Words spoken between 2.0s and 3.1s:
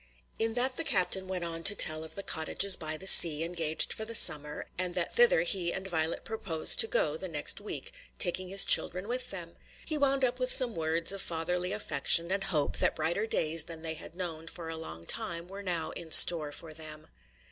of the cottages by the